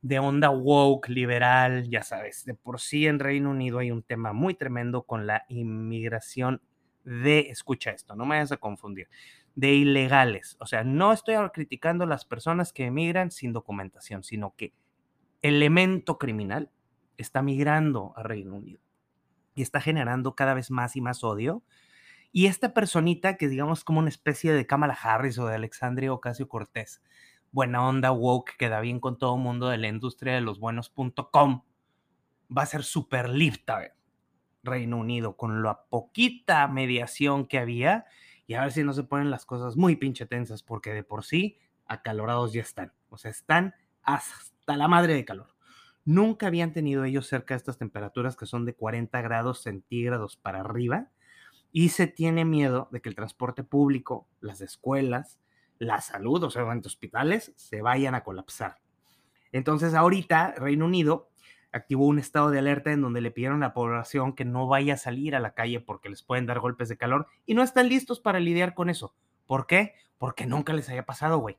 de 0.07 0.21
onda 0.21 0.51
woke, 0.51 1.09
liberal, 1.09 1.89
ya 1.91 2.05
sabes. 2.05 2.45
De 2.45 2.55
por 2.55 2.81
sí 2.81 3.09
en 3.09 3.19
Reino 3.19 3.51
Unido 3.51 3.81
hay 3.81 3.91
un 3.91 4.05
tema 4.05 4.33
muy 4.33 4.55
tremendo 4.55 5.03
con 5.03 5.27
la 5.27 5.45
inmigración 5.49 6.63
de, 7.05 7.51
escucha 7.51 7.91
esto, 7.91 8.15
no 8.15 8.25
me 8.25 8.37
vayas 8.37 8.53
a 8.53 8.57
confundir, 8.57 9.09
de 9.57 9.75
ilegales. 9.75 10.57
O 10.61 10.67
sea, 10.67 10.85
no 10.85 11.13
estoy 11.13 11.35
criticando 11.53 12.05
a 12.05 12.07
las 12.07 12.25
personas 12.25 12.73
que 12.73 12.85
emigran 12.85 13.33
sin 13.33 13.53
documentación, 13.53 14.23
sino 14.23 14.55
que 14.57 14.73
elemento 15.43 16.19
criminal 16.19 16.71
está 17.17 17.43
migrando 17.43 18.13
a 18.17 18.23
Reino 18.23 18.55
Unido 18.55 18.81
y 19.57 19.63
está 19.63 19.81
generando 19.81 20.37
cada 20.37 20.55
vez 20.55 20.71
más 20.71 20.95
y 20.95 21.01
más 21.01 21.25
odio. 21.25 21.65
Y 22.31 22.47
esta 22.47 22.75
personita, 22.75 23.37
que 23.37 23.49
digamos 23.49 23.83
como 23.83 23.99
una 23.99 24.09
especie 24.09 24.53
de 24.53 24.67
Kamala 24.67 24.95
Harris 24.95 25.39
o 25.39 25.47
de 25.47 25.57
Alexandria 25.57 26.13
Ocasio 26.13 26.47
Cortés, 26.47 27.03
buena 27.53 27.87
onda 27.87 28.13
woke, 28.13 28.57
queda 28.59 28.81
bien 28.81 29.01
con 29.01 29.19
todo 29.19 29.37
el 29.37 29.43
mundo 29.43 29.69
de 29.69 29.79
la 29.79 29.89
industria 29.89 30.35
de 30.35 30.41
los 30.41 30.59
buenos.com, 30.59 31.63
va 32.57 32.63
a 32.63 32.67
ser 32.67 32.85
súper 32.85 33.29
lifta 33.29 33.93
Reino 34.63 34.99
Unido 34.99 35.37
con 35.37 35.63
la 35.63 35.85
poquita 35.89 36.67
mediación 36.69 37.47
que 37.47 37.59
había 37.59 38.05
y 38.47 38.55
a 38.55 38.61
ver 38.61 38.73
si 38.73 38.85
no 38.85 38.93
se 38.93 39.05
ponen 39.05 39.31
las 39.31 39.47
cosas 39.47 39.77
muy 39.77 39.97
pinche 39.97 40.27
tensas 40.27 40.63
porque 40.63 40.93
de 40.93 41.03
por 41.03 41.25
sí 41.25 41.59
acalorados 41.87 42.53
ya 42.53 42.61
están. 42.61 42.93
O 43.09 43.17
sea, 43.17 43.31
están 43.31 43.75
hasta 44.03 44.77
la 44.77 44.89
madre 44.89 45.15
de 45.15 45.25
calor. 45.25 45.55
Nunca 46.05 46.47
habían 46.47 46.73
tenido 46.73 47.05
ellos 47.05 47.27
cerca 47.27 47.55
de 47.55 47.59
estas 47.59 47.79
temperaturas 47.79 48.37
que 48.37 48.47
son 48.47 48.65
de 48.65 48.75
40 48.75 49.21
grados 49.23 49.63
centígrados 49.63 50.37
para 50.37 50.61
arriba 50.61 51.11
y 51.73 51.89
se 51.89 52.07
tiene 52.07 52.45
miedo 52.45 52.89
de 52.93 53.01
que 53.01 53.09
el 53.09 53.17
transporte 53.17 53.65
público, 53.65 54.29
las 54.41 54.61
escuelas, 54.61 55.41
la 55.79 56.01
salud, 56.01 56.43
o 56.45 56.51
sea, 56.51 56.63
los 56.63 56.87
hospitales, 56.87 57.53
se 57.57 57.83
vayan 57.83 58.15
a 58.15 58.23
colapsar. 58.23 58.79
Entonces 59.53 59.95
ahorita 59.95 60.55
Reino 60.57 60.85
Unido 60.85 61.31
activó 61.73 62.07
un 62.07 62.19
estado 62.19 62.51
de 62.51 62.59
alerta 62.59 62.93
en 62.93 63.03
donde 63.03 63.21
le 63.21 63.31
pidieron 63.31 63.63
a 63.63 63.69
la 63.69 63.75
población 63.75 64.35
que 64.35 64.45
no 64.45 64.67
vaya 64.67 64.95
a 64.95 64.99
salir 64.99 65.37
a 65.37 65.41
la 65.41 65.55
calle 65.55 65.81
porque 65.81 66.09
les 66.09 66.23
pueden 66.23 66.47
dar 66.47 66.61
golpes 66.61 66.89
de 66.89 66.97
calor 66.97 67.27
y 67.45 67.55
no 67.55 67.63
están 67.63 67.89
listos 67.89 68.21
para 68.21 68.41
lidiar 68.41 68.75
con 68.75 68.91
eso. 68.91 69.15
¿Por 69.47 69.67
qué? 69.67 69.95
Porque 70.19 70.47
nunca 70.47 70.73
les 70.73 70.89
haya 70.89 71.05
pasado, 71.05 71.39
güey. 71.39 71.59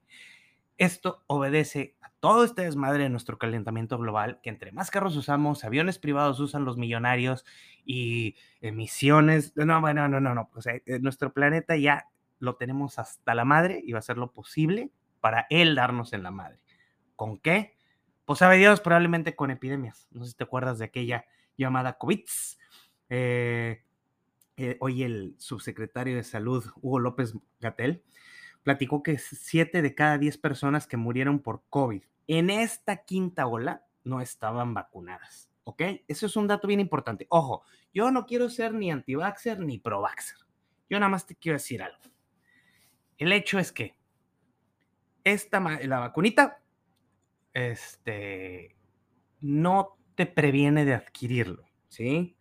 Esto 0.78 1.24
obedece 1.28 1.96
a 2.02 2.12
todo 2.20 2.44
este 2.44 2.64
desmadre 2.64 3.04
de 3.04 3.10
nuestro 3.10 3.38
calentamiento 3.38 3.98
global, 3.98 4.40
que 4.44 4.50
entre 4.50 4.72
más 4.72 4.92
carros 4.92 5.16
usamos, 5.16 5.64
aviones 5.64 5.98
privados 5.98 6.40
usan 6.40 6.66
los 6.66 6.78
millonarios 6.78 7.46
y 7.86 8.36
emisiones. 8.62 9.54
No, 9.56 9.82
bueno, 9.82 10.08
no, 10.08 10.20
no, 10.20 10.36
no. 10.36 10.50
O 10.54 10.62
sea, 10.62 10.76
nuestro 11.00 11.34
planeta 11.34 11.78
ya 11.78 12.08
lo 12.40 12.56
tenemos 12.56 13.00
hasta 13.00 13.36
la 13.36 13.46
madre 13.46 13.82
y 13.84 13.94
va 13.94 14.00
a 14.00 14.04
ser 14.04 14.18
lo 14.18 14.32
posible 14.32 14.92
para 15.20 15.48
él 15.50 15.76
darnos 15.76 16.14
en 16.14 16.24
la 16.24 16.32
madre. 16.32 16.60
¿Con 17.16 17.40
qué? 17.40 17.78
Pues 18.26 18.40
sabe 18.40 18.58
Dios, 18.58 18.82
probablemente 18.82 19.36
con 19.36 19.52
epidemias. 19.52 20.08
No 20.12 20.24
sé 20.24 20.32
si 20.32 20.38
te 20.38 20.44
acuerdas 20.44 20.80
de 20.80 20.86
aquella 20.86 21.26
llamada 21.58 21.98
COVID. 21.98 22.22
Eh, 23.10 23.84
eh, 24.58 24.78
hoy 24.80 25.04
el 25.04 25.36
subsecretario 25.38 26.16
de 26.16 26.24
Salud, 26.24 26.66
Hugo 26.82 27.00
López 27.00 27.34
Gatel, 27.60 28.04
platicó 28.64 29.04
que 29.04 29.18
7 29.18 29.82
de 29.82 29.96
cada 29.96 30.18
10 30.18 30.38
personas 30.40 30.88
que 30.88 30.98
murieron 30.98 31.40
por 31.40 31.64
COVID 31.70 32.04
en 32.28 32.50
esta 32.50 33.06
quinta 33.06 33.48
ola 33.48 33.86
no 34.04 34.22
estaban 34.22 34.74
vacunadas. 34.74 35.50
¿Ok? 35.64 35.82
Eso 36.08 36.26
es 36.26 36.36
un 36.36 36.48
dato 36.48 36.68
bien 36.68 36.80
importante. 36.80 37.28
Ojo, 37.30 37.64
yo 37.94 38.10
no 38.12 38.26
quiero 38.26 38.50
ser 38.50 38.74
ni 38.74 38.92
anti-vaxxer 38.92 39.60
ni 39.60 39.80
pro-vaxxer. 39.80 40.38
Yo 40.90 41.00
nada 41.00 41.10
más 41.10 41.26
te 41.26 41.36
quiero 41.36 41.58
decir 41.58 41.82
algo. 41.82 41.98
El 43.18 43.32
hecho 43.32 43.60
es 43.60 43.72
que 43.72 43.98
esta, 45.24 45.60
la 45.60 46.00
vacunita 46.00 46.62
este, 47.54 48.76
no 49.42 49.98
te 50.16 50.26
previene 50.26 50.86
de 50.86 50.94
adquirirlo, 50.94 51.66
¿sí? 51.88 52.38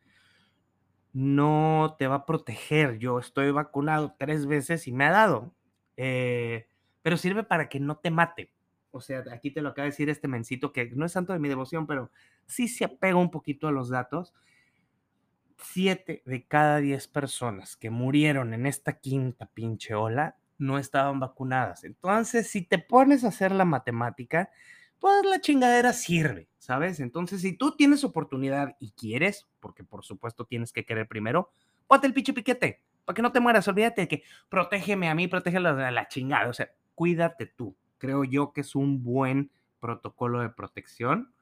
No 1.12 1.96
te 1.98 2.06
va 2.06 2.16
a 2.16 2.26
proteger. 2.26 2.98
Yo 2.98 3.18
estoy 3.18 3.50
vacunado 3.50 4.14
tres 4.18 4.46
veces 4.46 4.86
y 4.86 4.92
me 4.92 5.06
ha 5.06 5.10
dado. 5.10 5.54
Eh, 5.96 6.68
pero 7.02 7.16
sirve 7.16 7.42
para 7.42 7.68
que 7.68 7.80
no 7.80 7.96
te 7.98 8.10
mate. 8.10 8.52
O 8.90 9.00
sea, 9.00 9.24
aquí 9.32 9.50
te 9.50 9.62
lo 9.62 9.70
acaba 9.70 9.84
de 9.84 9.90
decir 9.90 10.08
este 10.10 10.28
mencito 10.28 10.72
que 10.72 10.90
no 10.90 11.06
es 11.06 11.12
santo 11.12 11.32
de 11.32 11.38
mi 11.38 11.48
devoción, 11.48 11.86
pero 11.86 12.10
sí 12.46 12.68
se 12.68 12.84
apega 12.84 13.16
un 13.16 13.30
poquito 13.30 13.68
a 13.68 13.72
los 13.72 13.88
datos. 13.88 14.34
Siete 15.58 16.22
de 16.26 16.46
cada 16.46 16.78
diez 16.78 17.08
personas 17.08 17.76
que 17.76 17.90
murieron 17.90 18.52
en 18.52 18.66
esta 18.66 18.98
quinta 18.98 19.46
pinche 19.46 19.94
ola 19.94 20.36
no 20.58 20.78
estaban 20.78 21.20
vacunadas. 21.20 21.84
Entonces, 21.84 22.48
si 22.48 22.62
te 22.62 22.78
pones 22.78 23.24
a 23.24 23.28
hacer 23.28 23.52
la 23.52 23.64
matemática, 23.64 24.50
pues 24.98 25.24
la 25.24 25.40
chingadera 25.40 25.92
sirve, 25.92 26.48
¿sabes? 26.58 27.00
Entonces, 27.00 27.42
si 27.42 27.52
tú 27.52 27.76
tienes 27.76 28.04
oportunidad 28.04 28.76
y 28.80 28.92
quieres, 28.92 29.46
porque 29.60 29.84
por 29.84 30.04
supuesto 30.04 30.44
tienes 30.44 30.72
que 30.72 30.84
querer 30.84 31.06
primero, 31.06 31.50
ponte 31.86 32.06
el 32.06 32.14
pinche 32.14 32.32
piquete 32.32 32.82
para 33.04 33.14
que 33.14 33.22
no 33.22 33.32
te 33.32 33.40
mueras. 33.40 33.68
Olvídate 33.68 34.02
de 34.02 34.08
que 34.08 34.22
protégeme 34.48 35.08
a 35.08 35.14
mí, 35.14 35.28
protégelo 35.28 35.74
de 35.76 35.92
la 35.92 36.08
chingada. 36.08 36.48
O 36.48 36.52
sea, 36.52 36.70
cuídate 36.94 37.46
tú. 37.46 37.76
Creo 37.98 38.24
yo 38.24 38.52
que 38.52 38.62
es 38.62 38.74
un 38.74 39.02
buen 39.02 39.50
protocolo 39.80 40.40
de 40.40 40.50
protección 40.50 41.32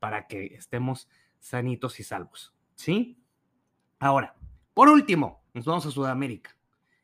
para 0.00 0.26
que 0.26 0.46
estemos 0.46 1.08
sanitos 1.38 2.00
y 2.00 2.02
salvos. 2.02 2.52
¿Sí? 2.74 3.18
Ahora, 3.98 4.34
por 4.74 4.88
último, 4.88 5.42
nos 5.54 5.64
vamos 5.64 5.86
a 5.86 5.90
Sudamérica. 5.90 6.56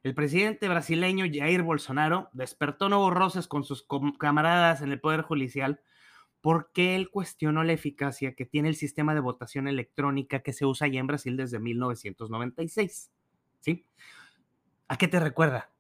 El 0.03 0.15
presidente 0.15 0.67
brasileño 0.69 1.27
Jair 1.31 1.63
Bolsonaro 1.63 2.31
despertó 2.33 2.89
nuevos 2.89 3.13
roces 3.13 3.47
con 3.47 3.65
sus 3.65 3.87
camaradas 4.19 4.81
en 4.81 4.93
el 4.93 5.01
Poder 5.01 5.21
Judicial 5.21 5.81
porque 6.41 6.97
él 6.97 7.11
cuestionó 7.11 7.65
la 7.65 7.75
eficacia 7.75 8.35
que 8.35 8.47
tiene 8.47 8.71
el 8.71 8.77
sistema 8.77 9.15
de 9.15 9.21
votación 9.21 9.69
electrónica 9.69 10.41
que 10.41 10.55
se 10.55 10.65
usa 10.65 10.87
allá 10.87 11.01
en 11.01 11.07
Brasil 11.07 11.37
desde 11.37 11.59
1996. 11.59 13.11
¿sí? 13.61 13.87
¿A 14.89 14.97
qué 14.97 15.07
te 15.07 15.21
recuerda? 15.21 15.71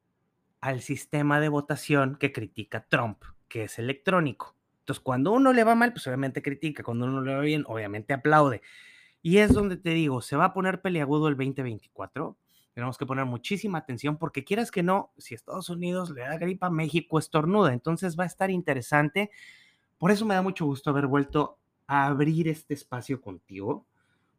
Al 0.60 0.82
sistema 0.82 1.40
de 1.40 1.48
votación 1.48 2.16
que 2.16 2.32
critica 2.32 2.86
Trump, 2.88 3.22
que 3.48 3.64
es 3.64 3.78
electrónico. 3.78 4.54
Entonces, 4.80 5.02
cuando 5.02 5.32
uno 5.32 5.54
le 5.54 5.64
va 5.64 5.74
mal, 5.74 5.92
pues 5.92 6.06
obviamente 6.06 6.42
critica, 6.42 6.82
cuando 6.82 7.06
uno 7.06 7.22
le 7.22 7.34
va 7.34 7.40
bien, 7.40 7.64
obviamente 7.66 8.12
aplaude. 8.12 8.60
Y 9.22 9.38
es 9.38 9.54
donde 9.54 9.78
te 9.78 9.90
digo, 9.90 10.20
se 10.20 10.36
va 10.36 10.46
a 10.46 10.52
poner 10.52 10.82
peliagudo 10.82 11.28
el 11.28 11.36
2024. 11.36 12.36
Tenemos 12.80 12.96
que 12.96 13.04
poner 13.04 13.26
muchísima 13.26 13.76
atención 13.76 14.16
porque 14.16 14.42
quieras 14.42 14.70
que 14.70 14.82
no, 14.82 15.12
si 15.18 15.34
Estados 15.34 15.68
Unidos 15.68 16.08
le 16.12 16.22
da 16.22 16.38
gripa 16.38 16.70
México, 16.70 17.18
estornuda. 17.18 17.74
Entonces 17.74 18.18
va 18.18 18.24
a 18.24 18.26
estar 18.26 18.50
interesante. 18.50 19.30
Por 19.98 20.10
eso 20.10 20.24
me 20.24 20.34
da 20.34 20.40
mucho 20.40 20.64
gusto 20.64 20.88
haber 20.88 21.06
vuelto 21.06 21.58
a 21.86 22.06
abrir 22.06 22.48
este 22.48 22.72
espacio 22.72 23.20
contigo 23.20 23.84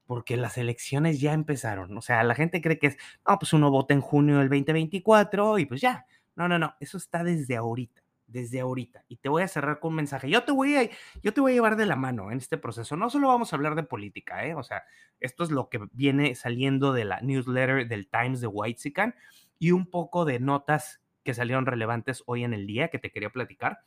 porque 0.07 0.37
las 0.37 0.57
elecciones 0.57 1.21
ya 1.21 1.33
empezaron. 1.33 1.95
O 1.95 2.01
sea, 2.01 2.23
la 2.23 2.33
gente 2.33 2.63
cree 2.63 2.79
que 2.79 2.87
es, 2.87 2.97
no, 3.27 3.37
pues 3.37 3.53
uno 3.53 3.69
vota 3.69 3.93
en 3.93 4.01
junio 4.01 4.39
del 4.39 4.49
2024 4.49 5.59
y 5.59 5.67
pues 5.67 5.79
ya. 5.79 6.07
No, 6.35 6.47
no, 6.47 6.57
no, 6.57 6.73
eso 6.79 6.97
está 6.97 7.23
desde 7.23 7.57
ahorita, 7.57 8.00
desde 8.31 8.59
ahorita. 8.59 9.03
Y 9.07 9.17
te 9.17 9.29
voy 9.29 9.43
a 9.43 9.47
cerrar 9.47 9.79
con 9.79 9.89
un 9.89 9.95
mensaje. 9.97 10.29
Yo 10.29 10.43
te 10.43 10.51
voy 10.51 10.75
a, 10.75 10.89
yo 11.21 11.33
te 11.33 11.41
voy 11.41 11.51
a 11.51 11.55
llevar 11.55 11.75
de 11.75 11.85
la 11.85 11.95
mano 11.95 12.31
en 12.31 12.37
este 12.37 12.57
proceso. 12.57 12.95
No 12.95 13.09
solo 13.09 13.27
vamos 13.27 13.51
a 13.51 13.55
hablar 13.55 13.75
de 13.75 13.83
política, 13.83 14.45
¿eh? 14.45 14.55
O 14.55 14.63
sea, 14.63 14.83
esto 15.19 15.43
es 15.43 15.51
lo 15.51 15.69
que 15.69 15.79
viene 15.91 16.35
saliendo 16.35 16.93
de 16.93 17.05
la 17.05 17.21
newsletter 17.21 17.87
del 17.87 18.07
Times 18.07 18.41
de 18.41 18.47
Whitezican 18.47 19.15
y 19.59 19.71
un 19.71 19.89
poco 19.89 20.25
de 20.25 20.39
notas 20.39 21.01
que 21.23 21.33
salieron 21.33 21.65
relevantes 21.65 22.23
hoy 22.25 22.43
en 22.43 22.53
el 22.53 22.65
día 22.65 22.87
que 22.87 22.99
te 22.99 23.11
quería 23.11 23.29
platicar 23.29 23.79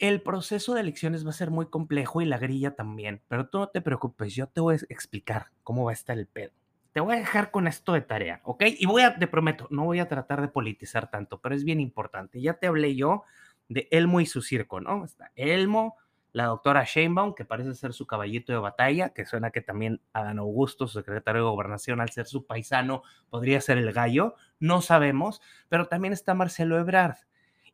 el 0.00 0.22
proceso 0.22 0.72
de 0.74 0.80
elecciones 0.80 1.26
va 1.26 1.30
a 1.30 1.34
ser 1.34 1.50
muy 1.50 1.66
complejo 1.66 2.22
y 2.22 2.24
la 2.24 2.38
grilla 2.38 2.74
también, 2.74 3.22
pero 3.28 3.48
tú 3.48 3.58
no 3.58 3.68
te 3.68 3.82
preocupes, 3.82 4.34
yo 4.34 4.46
te 4.46 4.62
voy 4.62 4.76
a 4.76 4.78
explicar 4.88 5.50
cómo 5.62 5.84
va 5.84 5.90
a 5.90 5.94
estar 5.94 6.18
el 6.18 6.26
pedo. 6.26 6.52
Te 6.92 7.00
voy 7.00 7.14
a 7.14 7.18
dejar 7.18 7.50
con 7.50 7.66
esto 7.66 7.92
de 7.92 8.00
tarea, 8.00 8.40
¿ok? 8.44 8.64
Y 8.78 8.86
voy 8.86 9.02
a, 9.02 9.16
te 9.16 9.26
prometo, 9.26 9.68
no 9.70 9.84
voy 9.84 10.00
a 10.00 10.08
tratar 10.08 10.40
de 10.40 10.48
politizar 10.48 11.10
tanto, 11.10 11.40
pero 11.40 11.54
es 11.54 11.64
bien 11.64 11.80
importante. 11.80 12.40
Ya 12.40 12.54
te 12.54 12.66
hablé 12.66 12.96
yo 12.96 13.22
de 13.68 13.88
Elmo 13.92 14.20
y 14.20 14.26
su 14.26 14.42
circo, 14.42 14.80
¿no? 14.80 15.04
Está 15.04 15.30
Elmo, 15.36 15.96
la 16.32 16.46
doctora 16.46 16.84
Sheinbaum, 16.84 17.34
que 17.34 17.44
parece 17.44 17.74
ser 17.74 17.92
su 17.92 18.06
caballito 18.06 18.52
de 18.52 18.58
batalla, 18.58 19.10
que 19.10 19.24
suena 19.24 19.50
que 19.50 19.60
también 19.60 20.00
Adán 20.12 20.38
Augusto, 20.38 20.88
su 20.88 20.98
secretario 20.98 21.42
de 21.42 21.50
gobernación, 21.50 22.00
al 22.00 22.10
ser 22.10 22.26
su 22.26 22.46
paisano, 22.46 23.02
podría 23.28 23.60
ser 23.60 23.78
el 23.78 23.92
gallo, 23.92 24.34
no 24.58 24.80
sabemos, 24.80 25.40
pero 25.68 25.86
también 25.86 26.12
está 26.12 26.34
Marcelo 26.34 26.78
Ebrard, 26.78 27.16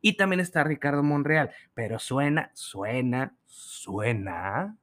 y 0.01 0.13
también 0.13 0.39
está 0.39 0.63
Ricardo 0.63 1.03
Monreal. 1.03 1.51
Pero 1.73 1.99
suena, 1.99 2.51
suena, 2.53 3.35
suena 3.45 4.77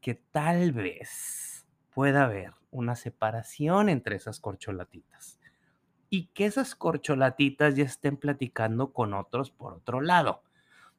que 0.00 0.14
tal 0.14 0.72
vez 0.72 1.66
pueda 1.94 2.24
haber 2.24 2.57
una 2.70 2.96
separación 2.96 3.88
entre 3.88 4.16
esas 4.16 4.40
corcholatitas. 4.40 5.40
Y 6.10 6.26
que 6.28 6.46
esas 6.46 6.74
corcholatitas 6.74 7.74
ya 7.74 7.84
estén 7.84 8.16
platicando 8.16 8.92
con 8.92 9.14
otros 9.14 9.50
por 9.50 9.74
otro 9.74 10.00
lado. 10.00 10.42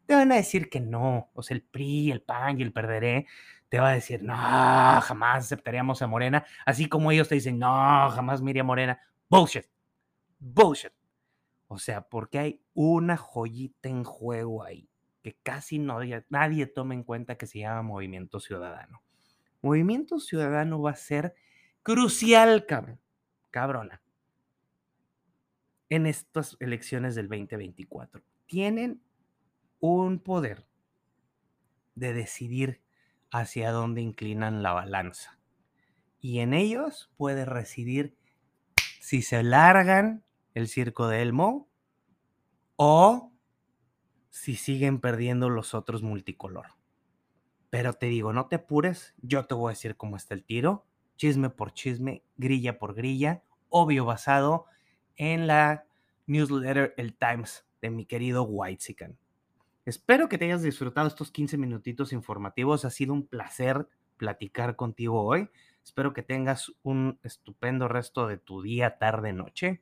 Te 0.06 0.16
van 0.16 0.32
a 0.32 0.36
decir 0.36 0.70
que 0.70 0.80
no, 0.80 1.30
o 1.34 1.44
sea, 1.44 1.56
el 1.56 1.64
PRI, 1.64 2.12
el 2.12 2.22
PAN 2.22 2.60
y 2.60 2.64
el 2.64 2.74
Perderé 2.74 3.28
te 3.70 3.80
va 3.80 3.90
a 3.90 3.94
decir, 3.94 4.24
no, 4.24 4.34
jamás 4.36 5.46
aceptaríamos 5.46 6.02
a 6.02 6.08
Morena, 6.08 6.46
así 6.66 6.88
como 6.88 7.12
ellos 7.12 7.28
te 7.28 7.36
dicen, 7.36 7.60
no, 7.60 8.10
jamás 8.10 8.42
Miriam 8.42 8.66
Morena. 8.66 9.00
Bullshit. 9.30 9.66
Bullshit. 10.40 10.94
O 11.68 11.78
sea, 11.78 12.02
porque 12.02 12.40
hay 12.40 12.62
una 12.74 13.16
joyita 13.18 13.90
en 13.90 14.04
juego 14.04 14.64
ahí 14.64 14.90
que 15.22 15.38
casi 15.44 15.80
no, 15.80 16.00
nadie 16.30 16.66
toma 16.66 16.94
en 16.94 17.04
cuenta 17.04 17.38
que 17.38 17.46
se 17.46 17.60
llama 17.60 17.82
Movimiento 17.82 18.40
Ciudadano. 18.40 19.04
Movimiento 19.62 20.20
Ciudadano 20.20 20.82
va 20.82 20.92
a 20.92 20.96
ser 20.96 21.36
crucial, 21.84 22.66
cabrón, 22.66 23.00
cabrona, 23.52 24.02
en 25.90 26.06
estas 26.06 26.58
elecciones 26.60 27.16
del 27.16 27.28
2024. 27.28 28.22
Tienen 28.46 29.02
un 29.80 30.20
poder 30.20 30.68
de 31.96 32.14
decidir 32.14 32.82
hacia 33.32 33.72
dónde 33.72 34.02
inclinan 34.02 34.64
la 34.64 34.74
balanza. 34.74 35.40
Y 36.20 36.40
en 36.40 36.54
ellos 36.54 37.12
puede 37.18 37.46
residir 37.46 38.18
si 39.00 39.22
se 39.22 39.44
largan 39.44 40.24
el 40.54 40.68
circo 40.68 41.08
de 41.08 41.22
Elmo 41.22 41.70
o 42.76 43.34
si 44.30 44.56
siguen 44.56 45.00
perdiendo 45.00 45.50
los 45.50 45.74
otros 45.74 46.04
multicolor. 46.04 46.68
Pero 47.70 47.94
te 47.94 48.08
digo, 48.08 48.34
no 48.34 48.48
te 48.48 48.58
apures, 48.58 49.14
yo 49.22 49.46
te 49.46 49.54
voy 49.54 49.70
a 49.70 49.76
decir 49.76 49.96
cómo 49.96 50.18
está 50.18 50.34
el 50.34 50.44
tiro, 50.44 50.86
chisme 51.20 51.50
por 51.50 51.74
chisme, 51.74 52.24
grilla 52.38 52.80
por 52.80 52.96
grilla, 52.96 53.44
obvio 53.68 54.06
basado 54.06 54.68
en 55.18 55.48
la 55.48 55.86
newsletter 56.28 56.94
El 56.96 57.14
Times 57.14 57.68
de 57.82 57.90
mi 57.90 58.06
querido 58.06 58.44
Whitezican. 58.44 59.18
Espero 59.86 60.30
que 60.30 60.38
te 60.38 60.46
hayas 60.46 60.62
disfrutado 60.62 61.10
estos 61.10 61.30
15 61.30 61.58
minutitos 61.58 62.14
informativos. 62.14 62.86
Ha 62.86 62.90
sido 62.90 63.12
un 63.12 63.28
placer 63.28 63.90
platicar 64.16 64.78
contigo 64.78 65.22
hoy. 65.22 65.50
Espero 65.84 66.14
que 66.14 66.24
tengas 66.24 66.72
un 66.84 67.20
estupendo 67.22 67.90
resto 67.90 68.26
de 68.26 68.38
tu 68.38 68.62
día, 68.62 68.98
tarde, 68.98 69.34
noche. 69.34 69.82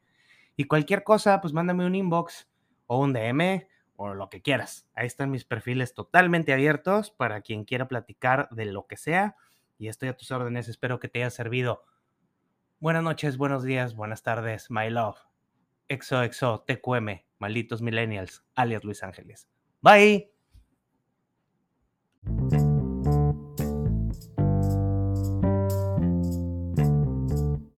Y 0.55 0.63
cualquier 0.63 1.03
cosa, 1.03 1.39
pues 1.39 1.53
mándame 1.53 1.85
un 1.85 1.93
inbox 1.93 2.49
o 2.87 2.99
un 2.99 3.13
DM 3.13 3.67
o 3.95 4.15
lo 4.15 4.29
que 4.29 4.41
quieras. 4.41 4.89
Ahí 4.95 5.05
están 5.05 5.29
mis 5.29 5.45
perfiles 5.45 5.93
totalmente 5.93 6.51
abiertos 6.51 7.11
para 7.11 7.41
quien 7.41 7.63
quiera 7.63 7.87
platicar 7.87 8.49
de 8.49 8.65
lo 8.65 8.87
que 8.87 8.97
sea 8.97 9.35
y 9.77 9.87
estoy 9.87 10.09
a 10.09 10.17
tus 10.17 10.31
órdenes. 10.31 10.67
Espero 10.67 10.99
que 10.99 11.07
te 11.07 11.19
haya 11.19 11.29
servido. 11.29 11.83
Buenas 12.79 13.03
noches, 13.03 13.37
buenos 13.37 13.63
días, 13.63 13.95
buenas 13.95 14.21
tardes, 14.21 14.69
my 14.69 14.89
love. 14.89 15.17
Exo, 15.87 16.21
exo, 16.21 16.63
TQM, 16.67 17.25
malditos 17.39 17.81
millennials, 17.81 18.45
alias 18.55 18.83
Luis 18.83 19.03
Ángeles. 19.03 19.47
Bye. 19.81 20.31